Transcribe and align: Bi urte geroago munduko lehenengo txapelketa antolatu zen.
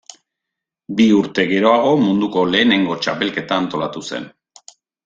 Bi 1.01 1.05
urte 1.17 1.45
geroago 1.53 1.93
munduko 2.07 2.47
lehenengo 2.57 2.99
txapelketa 3.05 3.63
antolatu 3.67 4.07
zen. 4.13 4.29